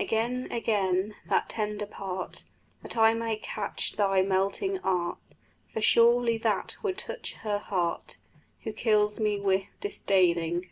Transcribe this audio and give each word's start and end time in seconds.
Again, 0.00 0.50
again 0.50 1.14
that 1.26 1.48
tender 1.48 1.86
part, 1.86 2.42
That 2.82 2.96
I 2.96 3.14
may 3.14 3.36
catch 3.36 3.92
thy 3.92 4.22
melting 4.22 4.80
art; 4.80 5.18
For 5.72 5.80
surely 5.80 6.36
that 6.38 6.76
would 6.82 6.98
touch 6.98 7.34
her 7.44 7.58
heart 7.58 8.16
Who 8.64 8.72
kills 8.72 9.20
me 9.20 9.38
wi' 9.38 9.68
disdaining. 9.80 10.68